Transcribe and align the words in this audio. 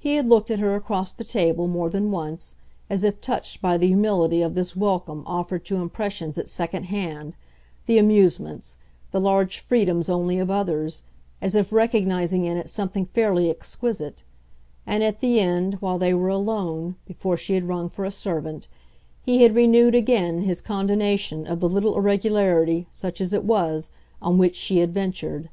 He 0.00 0.16
had 0.16 0.26
looked 0.28 0.50
at 0.50 0.58
her 0.58 0.74
across 0.74 1.12
the 1.12 1.22
table, 1.22 1.68
more 1.68 1.88
than 1.88 2.10
once, 2.10 2.56
as 2.90 3.04
if 3.04 3.20
touched 3.20 3.62
by 3.62 3.78
the 3.78 3.86
humility 3.86 4.42
of 4.42 4.56
this 4.56 4.74
welcome 4.74 5.22
offered 5.24 5.64
to 5.66 5.76
impressions 5.76 6.36
at 6.36 6.48
second 6.48 6.86
hand, 6.86 7.36
the 7.86 7.96
amusements, 7.96 8.76
the 9.12 9.20
large 9.20 9.60
freedoms 9.60 10.08
only 10.08 10.40
of 10.40 10.50
others 10.50 11.04
as 11.40 11.54
if 11.54 11.72
recognising 11.72 12.44
in 12.44 12.56
it 12.56 12.68
something 12.68 13.06
fairly 13.06 13.48
exquisite; 13.48 14.24
and 14.84 15.04
at 15.04 15.20
the 15.20 15.38
end, 15.38 15.74
while 15.74 15.96
they 15.96 16.12
were 16.12 16.26
alone, 16.28 16.96
before 17.06 17.36
she 17.36 17.54
had 17.54 17.68
rung 17.68 17.88
for 17.88 18.04
a 18.04 18.10
servant, 18.10 18.66
he 19.24 19.44
had 19.44 19.54
renewed 19.54 19.94
again 19.94 20.40
his 20.40 20.60
condonation 20.60 21.46
of 21.46 21.60
the 21.60 21.68
little 21.68 21.96
irregularity, 21.96 22.88
such 22.90 23.20
as 23.20 23.32
it 23.32 23.44
was, 23.44 23.90
on 24.20 24.38
which 24.38 24.56
she 24.56 24.78
had 24.78 24.92
ventured. 24.92 25.50